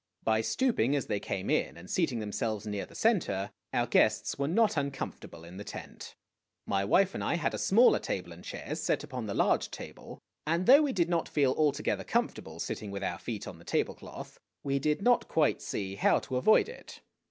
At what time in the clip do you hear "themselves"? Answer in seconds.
2.17-2.65